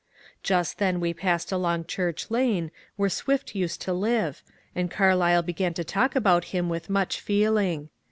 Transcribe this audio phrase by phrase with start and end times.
[0.41, 4.41] Just then we passed along Church Liane, where Swift used to live,
[4.73, 7.87] and Carlyle began to talk about him with much feeling.